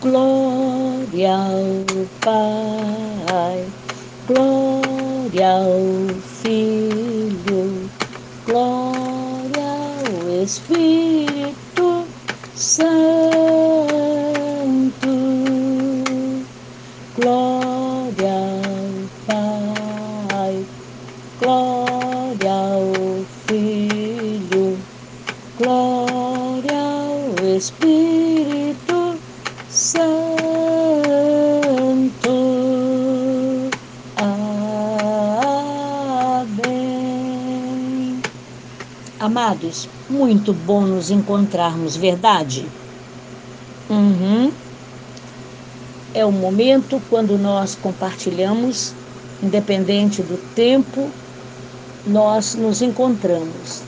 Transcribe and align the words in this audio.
Glória 0.00 1.34
ao 1.34 2.06
Pai, 2.24 3.70
glória 4.26 5.50
ao 5.50 6.14
Filho, 6.22 7.90
glória 8.46 9.62
ao 9.62 10.42
Espírito 10.42 12.08
Santo, 12.54 13.19
Muito 40.08 40.52
bom 40.52 40.82
nos 40.82 41.10
encontrarmos, 41.10 41.96
verdade? 41.96 42.66
Uhum. 43.88 44.52
É 46.14 46.24
o 46.24 46.32
momento 46.32 47.00
quando 47.08 47.38
nós 47.38 47.74
compartilhamos, 47.74 48.92
independente 49.42 50.22
do 50.22 50.36
tempo, 50.54 51.08
nós 52.06 52.54
nos 52.54 52.82
encontramos. 52.82 53.82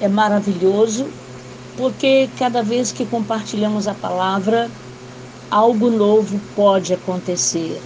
É 0.00 0.08
maravilhoso 0.08 1.06
porque 1.76 2.28
cada 2.38 2.62
vez 2.62 2.92
que 2.92 3.06
compartilhamos 3.06 3.88
a 3.88 3.94
palavra, 3.94 4.70
algo 5.50 5.90
novo 5.90 6.40
pode 6.54 6.92
acontecer. 6.92 7.80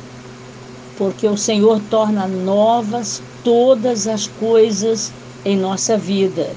Porque 0.99 1.27
o 1.27 1.37
Senhor 1.37 1.81
torna 1.91 2.27
novas 2.27 3.23
todas 3.43 4.07
as 4.07 4.27
coisas 4.27 5.13
em 5.45 5.57
nossa 5.57 5.97
vida. 5.97 6.51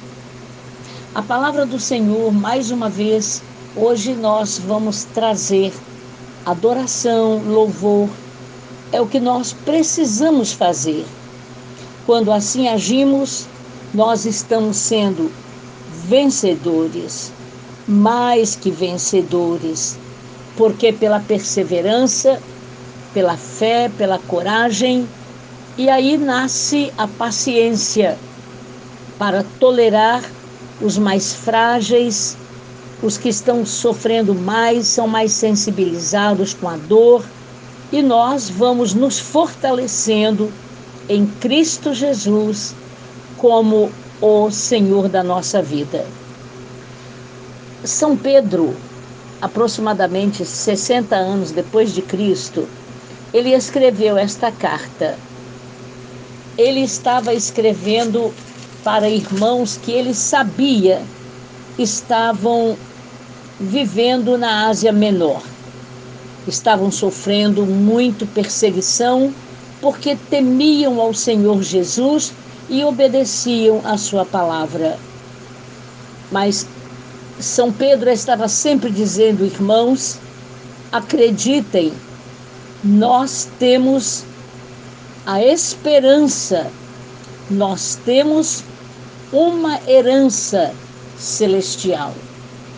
A 1.18 1.22
palavra 1.23 1.66
do 1.66 1.80
Senhor, 1.80 2.32
mais 2.32 2.70
uma 2.70 2.90
vez, 2.90 3.42
hoje 3.76 4.14
nós 4.14 4.60
vamos 4.60 5.04
trazer 5.04 5.74
adoração, 6.46 7.42
louvor, 7.44 8.08
é 8.92 9.02
o 9.02 9.08
que 9.08 9.20
nós 9.20 9.52
precisamos 9.52 10.54
fazer. 10.54 11.04
Quando 12.06 12.32
assim 12.32 12.68
agimos, 12.68 13.48
nós 13.96 14.28
estamos 14.28 14.78
sendo 14.78 15.32
vencedores, 16.08 17.34
mais 17.88 18.56
que 18.56 18.70
vencedores, 18.70 19.98
porque 20.56 20.94
pela 20.94 21.20
perseverança, 21.20 22.40
pela 23.12 23.36
fé, 23.36 23.90
pela 23.90 24.20
coragem, 24.20 25.09
e 25.80 25.90
aí 25.90 26.16
nasce 26.16 26.94
a 26.96 27.08
paciência 27.08 28.20
para 29.18 29.44
tolerar 29.59 30.37
os 30.81 30.97
mais 30.97 31.33
frágeis, 31.33 32.38
os 33.02 33.17
que 33.17 33.30
estão 33.30 33.66
sofrendo 33.66 34.33
mais, 34.33 34.88
são 34.88 35.08
mais 35.08 35.31
sensibilizados 35.31 36.53
com 36.53 36.67
a 36.67 36.78
dor, 36.78 37.23
e 37.92 38.02
nós 38.02 38.50
vamos 38.50 38.94
nos 38.94 39.19
fortalecendo 39.19 40.52
em 41.08 41.25
Cristo 41.25 41.94
Jesus 41.94 42.75
como 43.38 43.92
o 44.19 44.52
Senhor 44.52 45.08
da 45.08 45.23
nossa 45.23 45.61
vida. 45.61 46.06
São 47.84 48.17
Pedro, 48.17 48.75
aproximadamente 49.41 50.44
60 50.44 51.16
anos 51.16 51.52
depois 51.52 51.94
de 51.94 52.02
Cristo, 52.02 52.67
ele 53.34 53.53
escreveu 53.53 54.18
esta 54.18 54.52
carta. 54.52 55.18
Ele 56.57 56.79
estava 56.81 57.34
escrevendo 57.34 58.34
para 58.88 59.09
irmãos 59.09 59.78
que 59.84 59.92
ele 59.92 60.14
sabia 60.14 61.02
estavam 61.78 62.78
vivendo 63.59 64.38
na 64.38 64.70
Ásia 64.70 64.94
Menor. 64.94 65.42
Estavam 66.48 66.90
sofrendo 66.90 67.66
muito 67.66 68.26
perseguição 68.28 69.34
porque 69.81 70.16
temiam 70.30 71.02
ao 71.02 71.14
Senhor 71.14 71.62
Jesus 71.62 72.31
e 72.70 72.81
obedeciam 72.81 73.81
a 73.84 73.97
sua 73.97 74.24
palavra. 74.24 74.97
Mas 76.31 76.66
São 77.42 77.74
Pedro 77.74 78.09
estava 78.09 78.47
sempre 78.47 78.90
dizendo, 78.90 79.46
irmãos, 79.46 80.18
acreditem, 80.94 81.92
nós 82.81 83.50
temos 83.59 84.24
a 85.26 85.44
esperança, 85.44 86.72
nós 87.52 88.00
temos 88.06 88.64
uma 89.32 89.80
herança 89.88 90.74
celestial. 91.18 92.14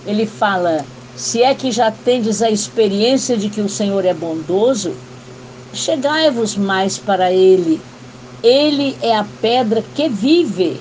Ele 0.05 0.25
fala: 0.25 0.85
se 1.15 1.43
é 1.43 1.53
que 1.53 1.71
já 1.71 1.91
tendes 1.91 2.41
a 2.41 2.49
experiência 2.49 3.37
de 3.37 3.49
que 3.49 3.61
o 3.61 3.69
Senhor 3.69 4.05
é 4.05 4.13
bondoso, 4.13 4.93
chegai-vos 5.73 6.55
mais 6.55 6.97
para 6.97 7.31
ele 7.31 7.81
ele 8.41 8.97
é 9.01 9.17
a 9.17 9.25
pedra 9.41 9.83
que 9.93 10.07
vive, 10.07 10.79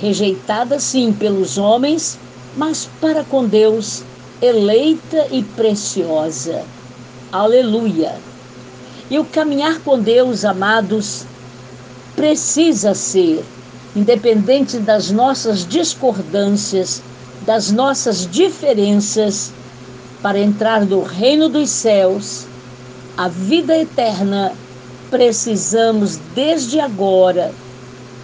rejeitada 0.00 0.80
sim 0.80 1.12
pelos 1.12 1.56
homens, 1.56 2.18
mas 2.56 2.88
para 3.00 3.22
com 3.22 3.46
Deus 3.46 4.02
eleita 4.42 5.28
e 5.30 5.42
preciosa. 5.42 6.64
Aleluia! 7.30 8.16
E 9.08 9.20
o 9.20 9.24
caminhar 9.24 9.78
com 9.80 10.00
Deus, 10.00 10.44
amados, 10.44 11.24
precisa 12.16 12.92
ser, 12.92 13.44
independente 13.96 14.76
das 14.78 15.10
nossas 15.10 15.66
discordâncias, 15.66 17.02
das 17.46 17.72
nossas 17.72 18.30
diferenças, 18.30 19.50
para 20.22 20.38
entrar 20.38 20.84
no 20.84 21.02
reino 21.02 21.48
dos 21.48 21.70
céus, 21.70 22.46
a 23.16 23.28
vida 23.28 23.76
eterna 23.78 24.52
precisamos 25.10 26.18
desde 26.34 26.78
agora 26.78 27.52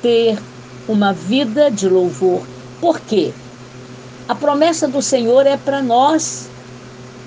ter 0.02 0.38
uma 0.86 1.12
vida 1.14 1.70
de 1.70 1.88
louvor. 1.88 2.42
Por 2.80 3.00
quê? 3.00 3.32
A 4.28 4.34
promessa 4.34 4.86
do 4.86 5.00
Senhor 5.00 5.46
é 5.46 5.56
para 5.56 5.80
nós. 5.82 6.50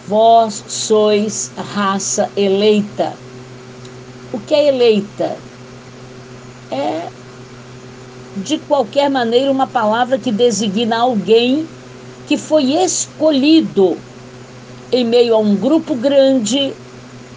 Vós 0.07 0.63
sois 0.67 1.51
raça 1.73 2.29
eleita. 2.37 3.13
O 4.31 4.39
que 4.39 4.53
é 4.53 4.67
eleita? 4.67 5.35
É, 6.69 7.07
de 8.37 8.57
qualquer 8.59 9.09
maneira, 9.09 9.51
uma 9.51 9.67
palavra 9.67 10.17
que 10.17 10.31
designa 10.31 10.97
alguém 10.97 11.67
que 12.27 12.37
foi 12.37 12.73
escolhido 12.73 13.97
em 14.91 15.05
meio 15.05 15.35
a 15.35 15.37
um 15.37 15.55
grupo 15.55 15.95
grande 15.95 16.73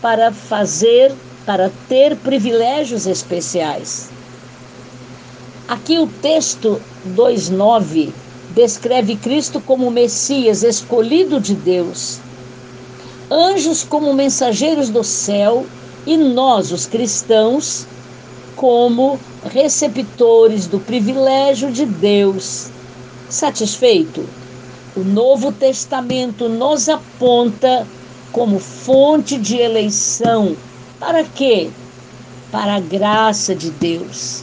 para 0.01 0.33
fazer 0.33 1.15
para 1.45 1.71
ter 1.89 2.15
privilégios 2.17 3.07
especiais. 3.07 4.11
Aqui 5.67 5.99
o 5.99 6.07
texto 6.07 6.81
2:9 7.07 8.13
descreve 8.51 9.17
Cristo 9.17 9.61
como 9.61 9.91
Messias 9.91 10.63
escolhido 10.63 11.41
de 11.41 11.55
Deus, 11.55 12.19
anjos 13.31 13.83
como 13.83 14.13
mensageiros 14.13 14.91
do 14.91 15.03
céu 15.03 15.65
e 16.07 16.17
nós, 16.17 16.71
os 16.71 16.87
cristãos, 16.87 17.87
como 18.59 19.21
receptores 19.53 20.67
do 20.67 20.81
privilégio 20.81 21.71
de 21.71 21.87
Deus. 21.87 22.67
Satisfeito? 23.31 24.29
O 24.97 25.05
Novo 25.05 25.53
Testamento 25.53 26.49
nos 26.49 26.89
aponta 26.89 27.87
como 28.33 28.59
fonte 28.59 29.39
de 29.39 29.57
eleição 29.59 30.57
para 30.99 31.23
quê? 31.23 31.71
Para 32.51 32.75
a 32.75 32.81
graça 32.81 33.55
de 33.55 33.71
Deus. 33.71 34.43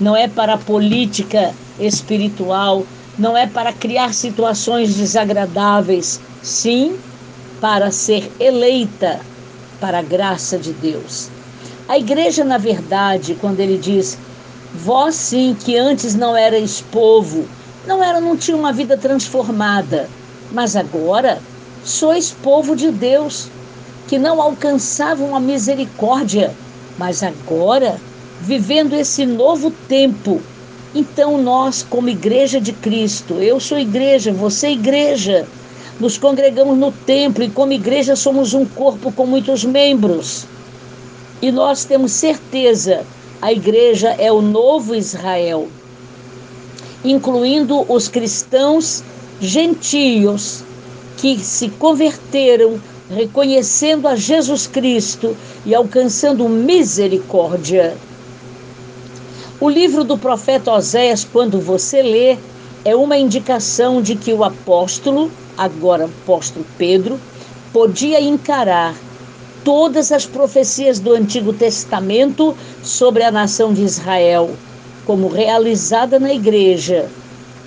Não 0.00 0.14
é 0.14 0.28
para 0.28 0.54
a 0.54 0.58
política 0.58 1.52
espiritual, 1.80 2.86
não 3.18 3.36
é 3.36 3.48
para 3.48 3.72
criar 3.72 4.14
situações 4.14 4.94
desagradáveis, 4.94 6.20
sim 6.40 6.96
para 7.60 7.90
ser 7.90 8.30
eleita 8.38 9.18
para 9.80 9.98
a 9.98 10.02
graça 10.02 10.56
de 10.56 10.72
Deus. 10.72 11.28
A 11.88 11.98
igreja, 11.98 12.44
na 12.44 12.58
verdade, 12.58 13.36
quando 13.40 13.60
ele 13.60 13.76
diz, 13.76 14.16
vós 14.72 15.14
sim 15.16 15.56
que 15.58 15.76
antes 15.76 16.14
não 16.14 16.36
erais 16.36 16.80
povo, 16.80 17.46
não 17.86 18.02
era, 18.02 18.20
não 18.20 18.36
tinha 18.36 18.56
uma 18.56 18.72
vida 18.72 18.96
transformada, 18.96 20.08
mas 20.52 20.76
agora 20.76 21.40
sois 21.84 22.30
povo 22.30 22.76
de 22.76 22.90
Deus 22.90 23.48
que 24.06 24.18
não 24.18 24.40
alcançavam 24.40 25.34
a 25.34 25.40
misericórdia, 25.40 26.54
mas 26.96 27.22
agora, 27.22 28.00
vivendo 28.40 28.94
esse 28.94 29.26
novo 29.26 29.70
tempo, 29.88 30.40
então 30.94 31.42
nós, 31.42 31.82
como 31.82 32.08
igreja 32.08 32.60
de 32.60 32.72
Cristo, 32.72 33.34
eu 33.34 33.58
sou 33.58 33.78
igreja, 33.78 34.32
você 34.32 34.68
é 34.68 34.72
igreja, 34.72 35.46
nos 35.98 36.16
congregamos 36.16 36.78
no 36.78 36.92
templo 36.92 37.42
e, 37.42 37.50
como 37.50 37.72
igreja, 37.72 38.14
somos 38.14 38.54
um 38.54 38.64
corpo 38.64 39.10
com 39.10 39.26
muitos 39.26 39.64
membros. 39.64 40.46
E 41.42 41.50
nós 41.50 41.84
temos 41.84 42.12
certeza, 42.12 43.04
a 43.40 43.52
igreja 43.52 44.10
é 44.10 44.30
o 44.30 44.40
novo 44.40 44.94
Israel, 44.94 45.68
incluindo 47.04 47.84
os 47.92 48.06
cristãos 48.06 49.02
gentios 49.40 50.62
que 51.16 51.36
se 51.40 51.68
converteram, 51.68 52.80
reconhecendo 53.10 54.06
a 54.06 54.14
Jesus 54.14 54.68
Cristo 54.68 55.36
e 55.66 55.74
alcançando 55.74 56.48
misericórdia. 56.48 57.96
O 59.60 59.68
livro 59.68 60.04
do 60.04 60.16
profeta 60.16 60.70
Oséias, 60.72 61.24
quando 61.24 61.60
você 61.60 62.02
lê, 62.02 62.38
é 62.84 62.94
uma 62.94 63.16
indicação 63.18 64.00
de 64.00 64.14
que 64.14 64.32
o 64.32 64.44
apóstolo, 64.44 65.28
agora 65.58 66.04
apóstolo 66.04 66.64
Pedro, 66.78 67.18
podia 67.72 68.20
encarar 68.20 68.94
todas 69.64 70.12
as 70.12 70.26
profecias 70.26 70.98
do 70.98 71.12
Antigo 71.12 71.52
Testamento 71.52 72.56
sobre 72.82 73.22
a 73.22 73.30
nação 73.30 73.72
de 73.72 73.82
Israel 73.82 74.50
como 75.06 75.28
realizada 75.28 76.18
na 76.18 76.32
igreja, 76.32 77.08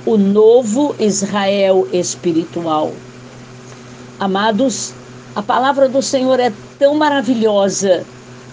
o 0.05 0.17
novo 0.17 0.95
Israel 0.99 1.87
espiritual. 1.91 2.93
Amados, 4.19 4.93
a 5.35 5.41
palavra 5.41 5.89
do 5.89 6.01
Senhor 6.01 6.39
é 6.39 6.51
tão 6.79 6.95
maravilhosa 6.95 8.05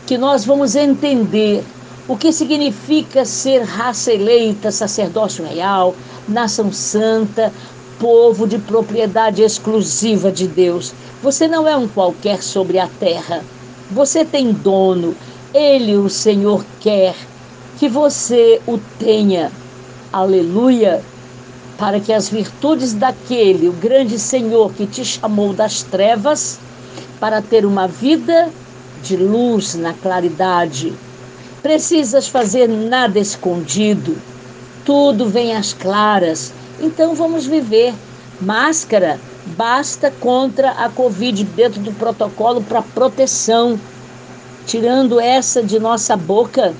que 0.07 0.19
nós 0.19 0.45
vamos 0.45 0.75
entender 0.75 1.63
o 2.09 2.17
que 2.17 2.33
significa 2.33 3.25
ser 3.25 3.63
raça 3.63 4.13
eleita, 4.13 4.73
sacerdócio 4.73 5.45
real, 5.45 5.95
nação 6.29 6.73
santa, 6.73 7.53
povo 8.03 8.49
de 8.49 8.59
propriedade 8.59 9.43
exclusiva 9.43 10.33
de 10.33 10.49
Deus. 10.49 10.93
Você 11.23 11.47
não 11.47 11.69
é 11.69 11.77
um 11.77 11.87
qualquer 11.87 12.43
sobre 12.43 12.81
a 12.81 12.89
terra. 12.89 13.45
Você 13.93 14.25
tem 14.25 14.51
dono. 14.51 15.15
Ele, 15.55 15.95
o 15.95 16.11
Senhor, 16.11 16.65
quer 16.81 17.15
que 17.79 17.89
você 17.89 18.61
o 18.67 18.77
tenha. 18.99 19.53
Aleluia! 20.13 21.01
Para 21.79 22.01
que 22.01 22.13
as 22.13 22.29
virtudes 22.29 22.93
daquele, 22.93 23.69
o 23.69 23.73
grande 23.73 24.19
Senhor 24.19 24.73
que 24.73 24.85
te 24.85 25.05
chamou 25.05 25.53
das 25.53 25.85
trevas, 25.85 26.59
para 27.21 27.41
ter 27.41 27.65
uma 27.65 27.87
vida 27.87 28.51
de 29.01 29.17
luz 29.17 29.77
na 29.77 29.93
claridade 29.93 30.93
precisas 31.63 32.27
fazer 32.27 32.69
nada 32.69 33.21
escondido, 33.21 34.17
tudo 34.85 35.29
vem 35.29 35.55
às 35.55 35.73
claras. 35.73 36.53
Então 36.81 37.15
vamos 37.15 37.47
viver. 37.47 37.95
Máscara 38.41 39.21
basta 39.57 40.11
contra 40.11 40.71
a 40.73 40.89
Covid 40.89 41.45
dentro 41.45 41.81
do 41.81 41.93
protocolo 41.93 42.63
para 42.63 42.83
proteção. 42.83 43.79
Tirando 44.67 45.21
essa 45.21 45.63
de 45.63 45.79
nossa 45.79 46.17
boca, 46.17 46.75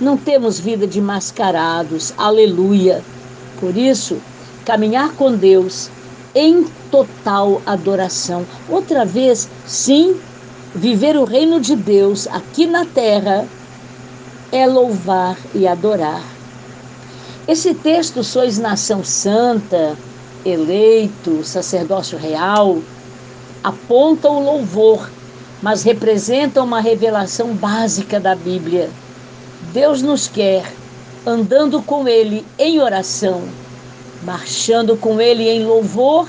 não 0.00 0.16
temos 0.16 0.58
vida 0.58 0.86
de 0.86 1.00
mascarados. 1.00 2.12
Aleluia. 2.16 3.02
Por 3.60 3.76
isso, 3.76 4.18
caminhar 4.64 5.12
com 5.12 5.34
Deus 5.34 5.90
em 6.34 6.64
total 6.90 7.60
adoração. 7.66 8.44
Outra 8.68 9.04
vez, 9.04 9.48
sim, 9.66 10.20
viver 10.74 11.16
o 11.16 11.24
reino 11.24 11.60
de 11.60 11.74
Deus 11.74 12.26
aqui 12.28 12.66
na 12.66 12.84
terra 12.84 13.46
é 14.52 14.66
louvar 14.66 15.36
e 15.54 15.66
adorar. 15.66 16.37
Esse 17.48 17.72
texto, 17.72 18.22
sois 18.22 18.58
nação 18.58 19.02
santa, 19.02 19.96
eleito, 20.44 21.42
sacerdócio 21.42 22.18
real, 22.18 22.76
aponta 23.64 24.28
o 24.28 24.38
louvor, 24.38 25.08
mas 25.62 25.82
representa 25.82 26.62
uma 26.62 26.78
revelação 26.78 27.54
básica 27.54 28.20
da 28.20 28.34
Bíblia. 28.36 28.90
Deus 29.72 30.02
nos 30.02 30.28
quer 30.28 30.70
andando 31.26 31.80
com 31.80 32.06
Ele 32.06 32.44
em 32.58 32.80
oração, 32.80 33.42
marchando 34.24 34.94
com 34.94 35.18
Ele 35.18 35.48
em 35.48 35.64
louvor 35.64 36.28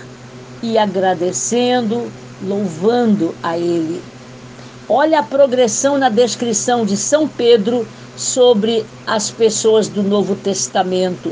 e 0.64 0.78
agradecendo, 0.78 2.10
louvando 2.42 3.36
a 3.44 3.58
Ele. 3.58 4.02
Olha 4.92 5.20
a 5.20 5.24
progressão 5.24 6.00
na 6.00 6.10
descrição 6.10 6.84
de 6.84 6.98
São 6.98 7.28
Pedro 7.28 7.88
sobre 8.18 8.84
as 9.06 9.30
pessoas 9.30 9.88
do 9.88 10.02
Novo 10.02 10.36
Testamento. 10.36 11.32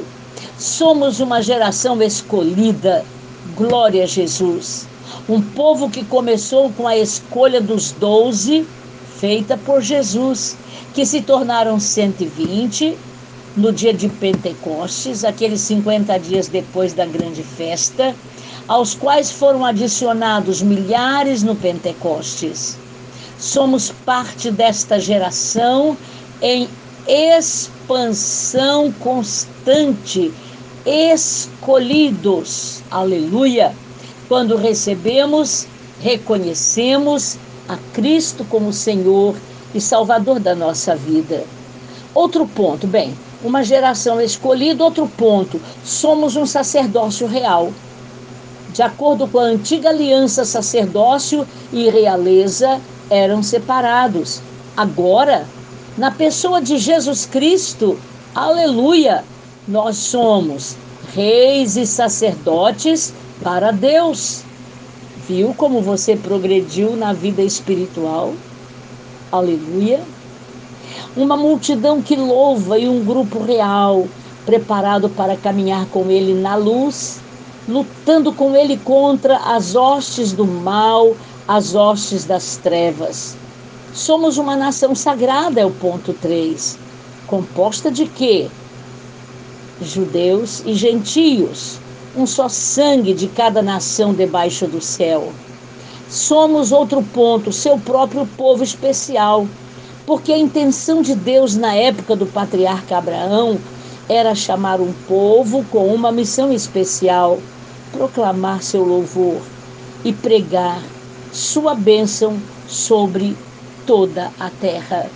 Somos 0.59 1.19
uma 1.19 1.41
geração 1.41 1.99
escolhida, 1.99 3.03
glória 3.55 4.03
a 4.03 4.05
Jesus. 4.05 4.87
Um 5.27 5.41
povo 5.41 5.89
que 5.89 6.05
começou 6.05 6.71
com 6.73 6.87
a 6.87 6.95
escolha 6.95 7.59
dos 7.59 7.91
doze, 7.93 8.63
feita 9.19 9.57
por 9.57 9.81
Jesus, 9.81 10.55
que 10.93 11.03
se 11.03 11.23
tornaram 11.23 11.79
120 11.79 12.95
no 13.55 13.71
dia 13.71 13.91
de 13.91 14.07
Pentecostes, 14.07 15.23
aqueles 15.23 15.61
50 15.61 16.15
dias 16.19 16.47
depois 16.47 16.93
da 16.93 17.07
grande 17.07 17.41
festa, 17.41 18.15
aos 18.67 18.93
quais 18.93 19.31
foram 19.31 19.65
adicionados 19.65 20.61
milhares 20.61 21.41
no 21.41 21.55
Pentecostes. 21.55 22.77
Somos 23.39 23.91
parte 24.03 24.49
desta 24.49 24.99
geração 24.99 25.95
em 26.41 26.67
expansão 27.07 28.91
constante, 28.93 30.33
escolhidos, 30.85 32.81
aleluia, 32.89 33.73
quando 34.27 34.55
recebemos, 34.55 35.67
reconhecemos 36.01 37.37
a 37.69 37.77
Cristo 37.93 38.43
como 38.45 38.73
Senhor 38.73 39.35
e 39.73 39.79
Salvador 39.79 40.39
da 40.39 40.55
nossa 40.55 40.95
vida. 40.95 41.43
Outro 42.15 42.47
ponto, 42.47 42.87
bem, 42.87 43.13
uma 43.43 43.63
geração 43.63 44.19
escolhida, 44.19 44.83
outro 44.83 45.07
ponto, 45.07 45.61
somos 45.85 46.35
um 46.35 46.45
sacerdócio 46.45 47.27
real. 47.27 47.71
De 48.73 48.81
acordo 48.81 49.27
com 49.27 49.39
a 49.39 49.43
antiga 49.43 49.89
aliança, 49.89 50.43
sacerdócio 50.43 51.47
e 51.71 51.87
realeza 51.89 52.81
eram 53.09 53.41
separados. 53.43 54.41
Agora 54.75 55.45
na 55.97 56.11
pessoa 56.11 56.61
de 56.61 56.77
Jesus 56.77 57.25
Cristo, 57.25 57.97
aleluia, 58.35 59.23
nós 59.67 59.97
somos 59.97 60.75
reis 61.15 61.75
e 61.75 61.87
sacerdotes 61.87 63.11
para 63.41 63.71
Deus. 63.71 64.43
Viu 65.27 65.55
como 65.57 65.81
você 65.81 66.15
progrediu 66.15 66.95
na 66.95 67.13
vida 67.13 67.41
espiritual? 67.41 68.35
Aleluia. 69.31 69.99
Uma 71.15 71.35
multidão 71.35 71.99
que 71.99 72.15
louva 72.15 72.77
e 72.77 72.87
um 72.87 73.03
grupo 73.03 73.43
real, 73.43 74.07
preparado 74.45 75.09
para 75.09 75.35
caminhar 75.35 75.87
com 75.87 76.11
ele 76.11 76.39
na 76.39 76.55
luz, 76.55 77.19
lutando 77.67 78.31
com 78.31 78.55
ele 78.55 78.77
contra 78.77 79.37
as 79.37 79.75
hostes 79.75 80.31
do 80.31 80.45
mal, 80.45 81.15
as 81.47 81.75
hostes 81.75 82.25
das 82.25 82.57
trevas. 82.57 83.37
Somos 83.93 84.37
uma 84.37 84.55
nação 84.55 84.93
sagrada, 84.93 85.61
é 85.61 85.65
o 85.65 85.71
ponto 85.71 86.13
3. 86.13 86.77
Composta 87.25 87.89
de 87.89 88.05
quê? 88.05 88.49
Judeus 89.81 90.61
e 90.65 90.73
gentios, 90.73 91.79
um 92.17 92.27
só 92.27 92.49
sangue 92.49 93.13
de 93.13 93.27
cada 93.27 93.61
nação 93.61 94.13
debaixo 94.13 94.67
do 94.67 94.81
céu. 94.81 95.31
Somos 96.09 96.71
outro 96.71 97.01
ponto, 97.01 97.51
seu 97.53 97.77
próprio 97.79 98.27
povo 98.35 98.63
especial, 98.63 99.47
porque 100.05 100.33
a 100.33 100.37
intenção 100.37 101.01
de 101.01 101.15
Deus 101.15 101.55
na 101.55 101.73
época 101.73 102.15
do 102.15 102.25
patriarca 102.25 102.97
Abraão 102.97 103.57
era 104.09 104.35
chamar 104.35 104.81
um 104.81 104.91
povo 105.07 105.65
com 105.71 105.93
uma 105.93 106.11
missão 106.11 106.51
especial, 106.51 107.39
proclamar 107.91 108.61
seu 108.63 108.83
louvor 108.83 109.41
e 110.03 110.11
pregar 110.13 110.81
sua 111.37 111.75
bênção 111.75 112.35
sobre 112.67 113.37
toda 113.85 114.31
a 114.39 114.49
terra. 114.49 115.07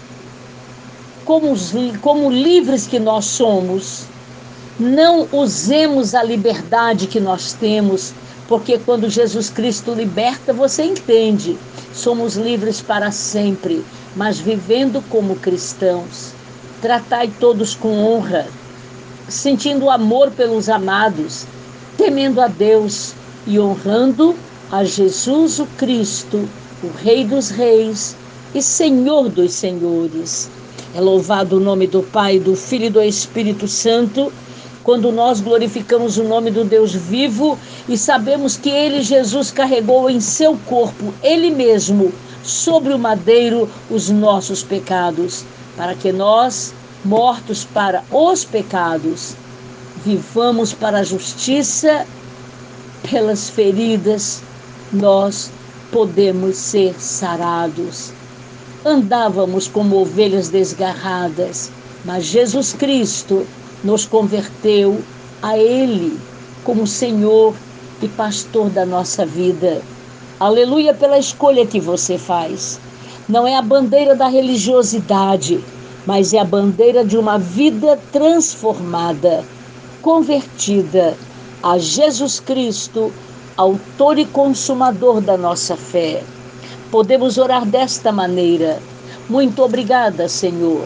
Como, 1.25 1.51
os, 1.51 1.73
como 1.99 2.29
livres 2.29 2.85
que 2.85 2.99
nós 2.99 3.25
somos, 3.25 4.03
não 4.79 5.27
usemos 5.31 6.13
a 6.13 6.21
liberdade 6.21 7.07
que 7.07 7.19
nós 7.19 7.53
temos, 7.53 8.13
porque 8.47 8.77
quando 8.77 9.09
Jesus 9.09 9.49
Cristo 9.49 9.93
liberta, 9.93 10.53
você 10.53 10.83
entende, 10.83 11.57
somos 11.91 12.35
livres 12.35 12.81
para 12.81 13.09
sempre, 13.09 13.83
mas 14.15 14.39
vivendo 14.39 15.03
como 15.09 15.35
cristãos. 15.37 16.33
Tratai 16.83 17.31
todos 17.39 17.73
com 17.73 18.05
honra, 18.05 18.45
sentindo 19.27 19.89
amor 19.89 20.29
pelos 20.29 20.69
amados, 20.69 21.47
temendo 21.97 22.39
a 22.39 22.47
Deus 22.47 23.13
e 23.47 23.59
honrando 23.59 24.35
a 24.71 24.85
Jesus 24.85 25.59
o 25.59 25.65
Cristo, 25.77 26.47
o 26.81 26.87
Rei 26.97 27.25
dos 27.25 27.49
Reis 27.49 28.15
e 28.55 28.61
Senhor 28.61 29.27
dos 29.27 29.51
Senhores. 29.51 30.49
É 30.95 31.01
louvado 31.01 31.57
o 31.57 31.59
nome 31.59 31.87
do 31.87 32.01
Pai, 32.01 32.39
do 32.39 32.55
Filho 32.55 32.85
e 32.85 32.89
do 32.89 33.01
Espírito 33.01 33.67
Santo, 33.67 34.31
quando 34.81 35.11
nós 35.11 35.41
glorificamos 35.41 36.17
o 36.17 36.23
nome 36.23 36.51
do 36.51 36.63
Deus 36.63 36.93
vivo 36.93 37.59
e 37.87 37.97
sabemos 37.97 38.55
que 38.55 38.69
ele, 38.69 39.01
Jesus, 39.01 39.51
carregou 39.51 40.09
em 40.09 40.21
seu 40.21 40.57
corpo, 40.65 41.13
ele 41.21 41.51
mesmo, 41.51 42.13
sobre 42.41 42.93
o 42.93 42.99
madeiro, 42.99 43.69
os 43.89 44.09
nossos 44.09 44.63
pecados, 44.63 45.43
para 45.75 45.95
que 45.95 46.13
nós, 46.13 46.73
mortos 47.03 47.65
para 47.65 48.05
os 48.09 48.45
pecados, 48.45 49.33
vivamos 50.05 50.73
para 50.73 50.99
a 50.99 51.03
justiça, 51.03 52.05
pelas 53.09 53.49
feridas 53.49 54.41
nós 54.93 55.51
podemos 55.91 56.57
ser 56.57 56.95
sarados. 56.99 58.11
Andávamos 58.85 59.67
como 59.67 59.97
ovelhas 59.97 60.49
desgarradas, 60.49 61.71
mas 62.03 62.25
Jesus 62.25 62.73
Cristo 62.73 63.45
nos 63.83 64.05
converteu 64.05 65.01
a 65.41 65.57
Ele 65.57 66.19
como 66.63 66.85
Senhor 66.85 67.55
e 68.01 68.07
pastor 68.07 68.69
da 68.69 68.85
nossa 68.85 69.25
vida. 69.25 69.81
Aleluia 70.39 70.93
pela 70.93 71.19
escolha 71.19 71.65
que 71.65 71.79
você 71.79 72.17
faz. 72.17 72.79
Não 73.29 73.47
é 73.47 73.55
a 73.55 73.61
bandeira 73.61 74.15
da 74.15 74.27
religiosidade, 74.27 75.63
mas 76.05 76.33
é 76.33 76.39
a 76.39 76.45
bandeira 76.45 77.05
de 77.05 77.17
uma 77.17 77.37
vida 77.37 77.99
transformada, 78.11 79.43
convertida 80.01 81.15
a 81.61 81.77
Jesus 81.77 82.39
Cristo, 82.39 83.11
autor 83.57 84.17
e 84.17 84.25
consumador 84.25 85.21
da 85.21 85.37
nossa 85.37 85.75
fé. 85.75 86.23
Podemos 86.89 87.37
orar 87.37 87.65
desta 87.65 88.11
maneira. 88.11 88.79
Muito 89.29 89.61
obrigada, 89.63 90.27
Senhor. 90.27 90.85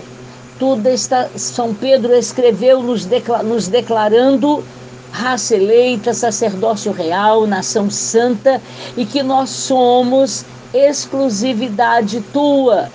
Tudo 0.59 0.87
está, 0.87 1.29
São 1.35 1.73
Pedro 1.73 2.13
escreveu 2.13 2.81
nos, 2.81 3.07
nos 3.43 3.67
declarando 3.67 4.63
raça 5.11 5.55
eleita, 5.55 6.13
sacerdócio 6.13 6.91
real, 6.91 7.47
nação 7.47 7.89
santa 7.89 8.61
e 8.97 9.05
que 9.05 9.23
nós 9.23 9.49
somos 9.49 10.45
exclusividade 10.73 12.21
tua. 12.33 12.89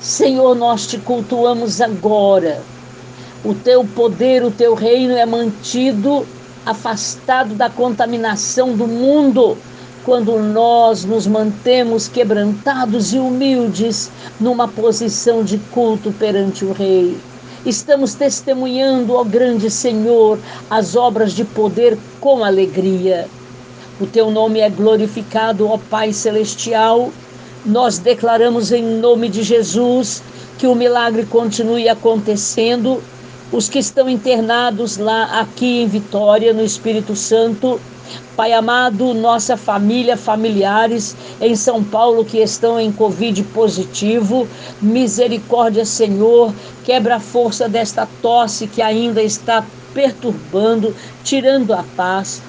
Senhor, 0.00 0.54
nós 0.54 0.86
te 0.86 0.98
cultuamos 0.98 1.80
agora. 1.80 2.60
O 3.42 3.54
teu 3.54 3.84
poder, 3.84 4.44
o 4.44 4.50
teu 4.50 4.74
reino 4.74 5.14
é 5.16 5.24
mantido 5.24 6.26
afastado 6.64 7.54
da 7.54 7.68
contaminação 7.68 8.74
do 8.74 8.86
mundo 8.86 9.56
quando 10.04 10.38
nós 10.38 11.04
nos 11.04 11.26
mantemos 11.26 12.08
quebrantados 12.08 13.12
e 13.14 13.18
humildes 13.18 14.10
numa 14.38 14.68
posição 14.68 15.42
de 15.42 15.58
culto 15.58 16.12
perante 16.12 16.64
o 16.64 16.72
Rei. 16.72 17.16
Estamos 17.64 18.12
testemunhando, 18.12 19.14
ó 19.14 19.24
grande 19.24 19.70
Senhor, 19.70 20.38
as 20.70 20.94
obras 20.94 21.32
de 21.32 21.44
poder 21.44 21.96
com 22.20 22.44
alegria. 22.44 23.26
O 23.98 24.06
teu 24.06 24.30
nome 24.30 24.60
é 24.60 24.68
glorificado, 24.68 25.66
ó 25.66 25.78
Pai 25.78 26.12
Celestial. 26.12 27.10
Nós 27.64 27.96
declaramos 27.98 28.70
em 28.70 28.82
nome 28.82 29.30
de 29.30 29.42
Jesus 29.42 30.22
que 30.58 30.66
o 30.66 30.74
milagre 30.74 31.24
continue 31.24 31.88
acontecendo. 31.88 33.02
Os 33.54 33.68
que 33.68 33.78
estão 33.78 34.08
internados 34.08 34.96
lá, 34.96 35.38
aqui 35.38 35.82
em 35.82 35.86
Vitória, 35.86 36.52
no 36.52 36.64
Espírito 36.64 37.14
Santo, 37.14 37.80
Pai 38.34 38.52
amado, 38.52 39.14
nossa 39.14 39.56
família, 39.56 40.16
familiares 40.16 41.16
em 41.40 41.54
São 41.54 41.84
Paulo 41.84 42.24
que 42.24 42.38
estão 42.38 42.80
em 42.80 42.90
Covid 42.90 43.44
positivo, 43.54 44.48
misericórdia, 44.82 45.84
Senhor, 45.84 46.52
quebra 46.84 47.14
a 47.14 47.20
força 47.20 47.68
desta 47.68 48.08
tosse 48.20 48.66
que 48.66 48.82
ainda 48.82 49.22
está 49.22 49.64
perturbando, 49.94 50.92
tirando 51.22 51.72
a 51.72 51.84
paz. 51.96 52.42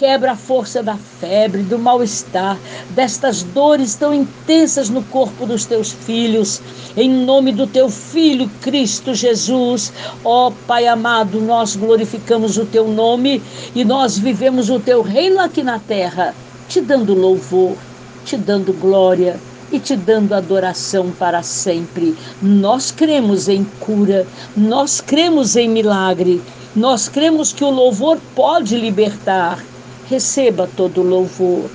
Quebra 0.00 0.32
a 0.32 0.34
força 0.34 0.82
da 0.82 0.96
febre, 0.96 1.62
do 1.62 1.78
mal-estar, 1.78 2.58
destas 2.88 3.42
dores 3.42 3.94
tão 3.94 4.14
intensas 4.14 4.88
no 4.88 5.02
corpo 5.02 5.44
dos 5.44 5.66
teus 5.66 5.92
filhos. 5.92 6.62
Em 6.96 7.06
nome 7.10 7.52
do 7.52 7.66
teu 7.66 7.90
filho 7.90 8.50
Cristo 8.62 9.14
Jesus, 9.14 9.92
ó 10.24 10.50
Pai 10.66 10.86
amado, 10.86 11.38
nós 11.42 11.76
glorificamos 11.76 12.56
o 12.56 12.64
teu 12.64 12.88
nome 12.88 13.42
e 13.74 13.84
nós 13.84 14.16
vivemos 14.16 14.70
o 14.70 14.80
teu 14.80 15.02
reino 15.02 15.38
aqui 15.38 15.62
na 15.62 15.78
terra, 15.78 16.34
te 16.66 16.80
dando 16.80 17.12
louvor, 17.12 17.76
te 18.24 18.38
dando 18.38 18.72
glória 18.72 19.38
e 19.70 19.78
te 19.78 19.96
dando 19.96 20.32
adoração 20.32 21.10
para 21.10 21.42
sempre. 21.42 22.16
Nós 22.40 22.90
cremos 22.90 23.50
em 23.50 23.64
cura, 23.78 24.26
nós 24.56 24.98
cremos 24.98 25.56
em 25.56 25.68
milagre, 25.68 26.40
nós 26.74 27.06
cremos 27.06 27.52
que 27.52 27.62
o 27.62 27.70
louvor 27.70 28.16
pode 28.34 28.74
libertar 28.78 29.62
receba 30.10 30.68
todo 30.76 31.02
louvor, 31.02 31.70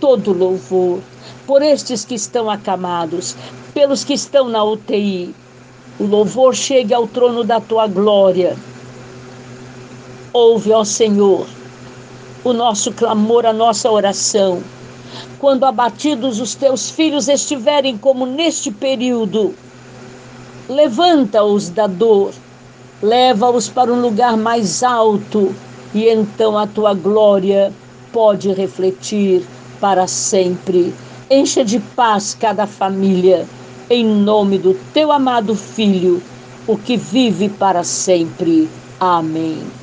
todo 0.00 0.32
louvor, 0.32 0.98
por 1.46 1.62
estes 1.62 2.04
que 2.04 2.16
estão 2.16 2.50
acamados, 2.50 3.36
pelos 3.72 4.02
que 4.02 4.12
estão 4.12 4.48
na 4.48 4.64
UTI. 4.64 5.32
O 6.00 6.04
louvor 6.04 6.52
chegue 6.52 6.92
ao 6.92 7.06
trono 7.06 7.44
da 7.44 7.60
tua 7.60 7.86
glória. 7.86 8.56
Ouve, 10.32 10.72
ó 10.72 10.82
Senhor, 10.82 11.46
o 12.42 12.52
nosso 12.52 12.90
clamor, 12.92 13.46
a 13.46 13.52
nossa 13.52 13.88
oração. 13.88 14.60
Quando 15.38 15.64
abatidos 15.64 16.40
os 16.40 16.56
teus 16.56 16.90
filhos 16.90 17.28
estiverem 17.28 17.96
como 17.96 18.26
neste 18.26 18.72
período, 18.72 19.54
levanta-os 20.68 21.68
da 21.68 21.86
dor, 21.86 22.32
leva-os 23.00 23.68
para 23.68 23.92
um 23.92 24.00
lugar 24.00 24.36
mais 24.36 24.82
alto 24.82 25.54
e 25.94 26.08
então 26.08 26.56
a 26.56 26.66
tua 26.66 26.94
glória 26.94 27.72
pode 28.12 28.52
refletir 28.52 29.44
para 29.80 30.06
sempre. 30.06 30.92
Encha 31.30 31.64
de 31.64 31.78
paz 31.78 32.36
cada 32.38 32.66
família, 32.66 33.46
em 33.88 34.04
nome 34.04 34.58
do 34.58 34.74
teu 34.92 35.12
amado 35.12 35.54
Filho, 35.54 36.22
o 36.66 36.76
que 36.76 36.96
vive 36.96 37.48
para 37.48 37.84
sempre. 37.84 38.68
Amém. 38.98 39.79